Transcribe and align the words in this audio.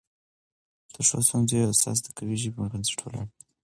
د 0.93 0.95
ښو 1.07 1.17
ښوونځیو 1.27 1.71
اساس 1.73 1.97
د 2.03 2.07
قوي 2.17 2.35
ژبې 2.41 2.53
پر 2.59 2.67
بنسټ 2.71 2.97
ولاړ 3.01 3.25
وي. 3.27 3.33